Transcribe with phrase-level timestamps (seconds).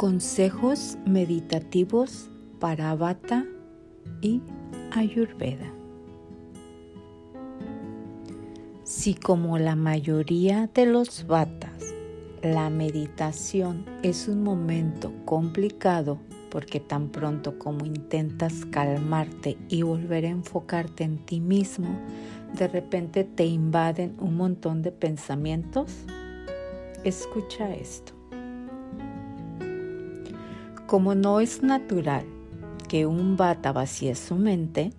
[0.00, 3.44] Consejos meditativos para Bata
[4.22, 4.40] y
[4.92, 5.70] Ayurveda.
[8.82, 11.92] Si como la mayoría de los Batas,
[12.42, 16.18] la meditación es un momento complicado
[16.50, 21.90] porque tan pronto como intentas calmarte y volver a enfocarte en ti mismo,
[22.54, 25.92] de repente te invaden un montón de pensamientos,
[27.04, 28.19] escucha esto.
[30.90, 32.26] Como no es natural
[32.88, 34.90] que un bata vacíe su mente,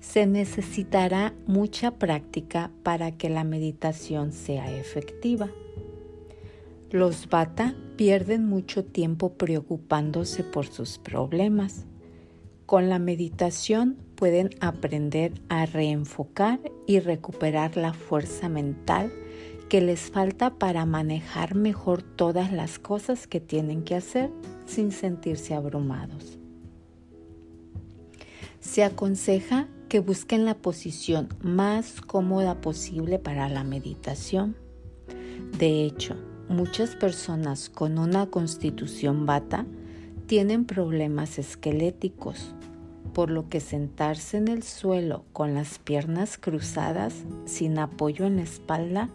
[0.00, 5.48] se necesitará mucha práctica para que la meditación sea efectiva.
[6.90, 11.86] Los bata pierden mucho tiempo preocupándose por sus problemas.
[12.66, 19.12] Con la meditación pueden aprender a reenfocar y recuperar la fuerza mental
[19.70, 24.28] que les falta para manejar mejor todas las cosas que tienen que hacer
[24.66, 26.38] sin sentirse abrumados.
[28.58, 34.56] Se aconseja que busquen la posición más cómoda posible para la meditación.
[35.56, 36.16] De hecho,
[36.48, 39.66] muchas personas con una constitución bata
[40.26, 42.56] tienen problemas esqueléticos,
[43.14, 48.42] por lo que sentarse en el suelo con las piernas cruzadas sin apoyo en la
[48.42, 49.10] espalda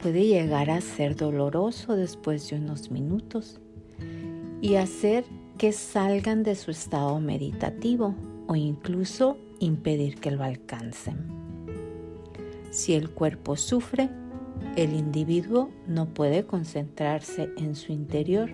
[0.00, 3.60] puede llegar a ser doloroso después de unos minutos
[4.60, 5.24] y hacer
[5.58, 8.14] que salgan de su estado meditativo
[8.46, 11.16] o incluso impedir que lo alcancen.
[12.70, 14.08] Si el cuerpo sufre,
[14.76, 18.50] el individuo no puede concentrarse en su interior,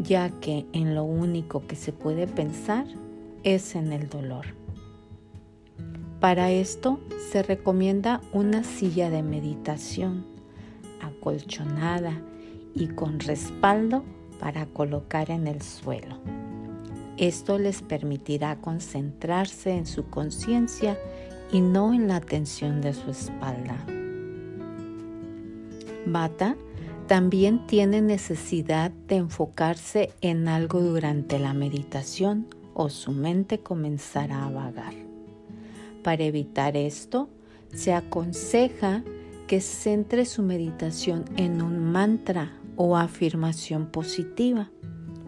[0.00, 2.86] ya que en lo único que se puede pensar
[3.44, 4.46] es en el dolor.
[6.20, 6.98] Para esto
[7.30, 10.26] se recomienda una silla de meditación
[11.00, 12.20] acolchonada
[12.74, 14.02] y con respaldo
[14.40, 16.16] para colocar en el suelo.
[17.18, 20.98] Esto les permitirá concentrarse en su conciencia
[21.52, 23.76] y no en la tensión de su espalda.
[26.04, 26.56] Bata
[27.06, 34.50] también tiene necesidad de enfocarse en algo durante la meditación o su mente comenzará a
[34.50, 35.07] vagar.
[36.02, 37.28] Para evitar esto,
[37.74, 39.02] se aconseja
[39.46, 44.70] que centre su meditación en un mantra o afirmación positiva.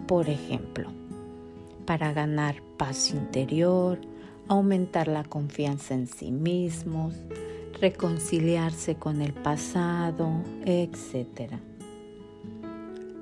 [0.07, 0.91] Por ejemplo,
[1.87, 3.99] para ganar paz interior,
[4.49, 7.15] aumentar la confianza en sí mismos,
[7.81, 10.29] reconciliarse con el pasado,
[10.65, 11.53] etc.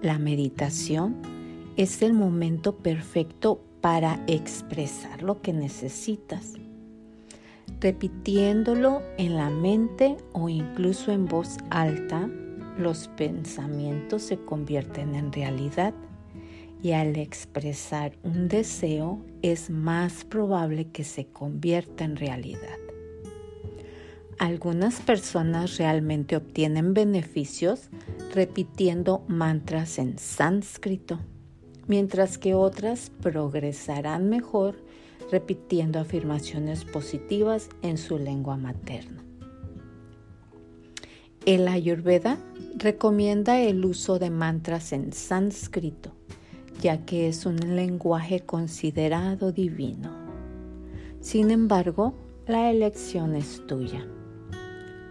[0.02, 1.16] La meditación
[1.76, 6.54] es el momento perfecto para expresar lo que necesitas,
[7.80, 12.28] repitiéndolo en la mente o incluso en voz alta.
[12.78, 15.94] Los pensamientos se convierten en realidad
[16.82, 22.78] y al expresar un deseo es más probable que se convierta en realidad.
[24.38, 27.90] Algunas personas realmente obtienen beneficios
[28.32, 31.18] repitiendo mantras en sánscrito,
[31.88, 34.76] mientras que otras progresarán mejor
[35.30, 39.24] repitiendo afirmaciones positivas en su lengua materna.
[41.46, 42.38] El Ayurveda
[42.76, 46.12] recomienda el uso de mantras en sánscrito,
[46.80, 50.10] ya que es un lenguaje considerado divino.
[51.20, 52.14] Sin embargo,
[52.46, 54.06] la elección es tuya.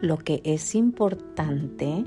[0.02, 2.04] Lo que es importante,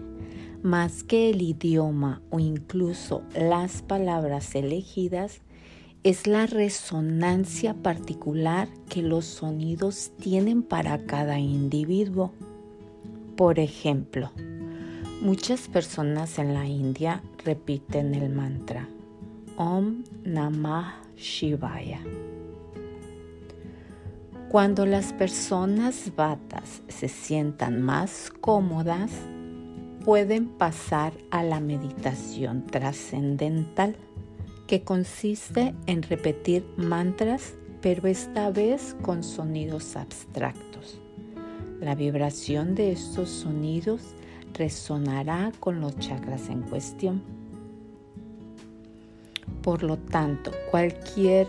[0.62, 5.40] más que el idioma o incluso las palabras elegidas,
[6.02, 12.32] es la resonancia particular que los sonidos tienen para cada individuo.
[13.36, 14.30] Por ejemplo,
[15.22, 18.88] muchas personas en la India repiten el mantra
[19.56, 22.00] Om Namah Shivaya
[24.50, 29.12] cuando las personas batas se sientan más cómodas,
[30.04, 33.94] pueden pasar a la meditación trascendental,
[34.70, 41.00] que consiste en repetir mantras, pero esta vez con sonidos abstractos.
[41.80, 44.14] La vibración de estos sonidos
[44.54, 47.20] resonará con los chakras en cuestión.
[49.60, 51.48] Por lo tanto, cualquier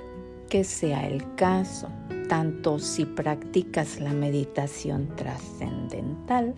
[0.50, 1.89] que sea el caso,
[2.27, 6.56] tanto si practicas la meditación trascendental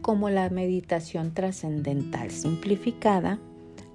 [0.00, 3.40] como la meditación trascendental simplificada,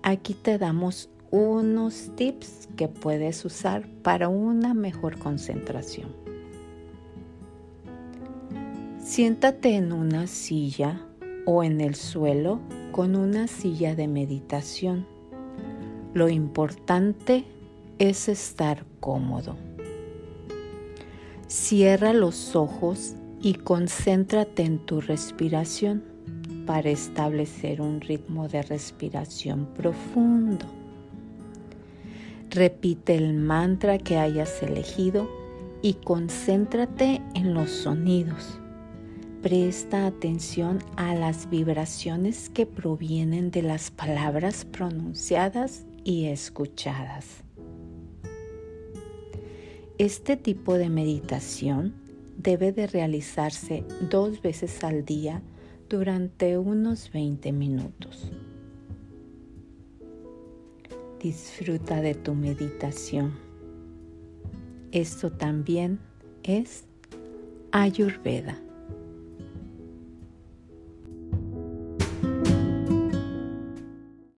[0.03, 6.09] aquí te damos unos tips que puedes usar para una mejor concentración.
[9.03, 11.01] Siéntate en una silla
[11.45, 12.59] o en el suelo
[12.91, 15.07] con una silla de meditación.
[16.13, 17.45] Lo importante
[17.97, 19.57] es estar cómodo.
[21.47, 26.03] Cierra los ojos y concéntrate en tu respiración
[26.65, 30.78] para establecer un ritmo de respiración profundo.
[32.49, 35.29] Repite el mantra que hayas elegido
[35.83, 38.59] y concéntrate en los sonidos.
[39.43, 47.43] Presta atención a las vibraciones que provienen de las palabras pronunciadas y escuchadas.
[49.99, 51.93] Este tipo de meditación
[52.35, 55.43] debe de realizarse dos veces al día
[55.87, 58.31] durante unos 20 minutos.
[61.21, 63.33] Disfruta de tu meditación.
[64.91, 65.99] Esto también
[66.43, 66.85] es
[67.71, 68.57] Ayurveda.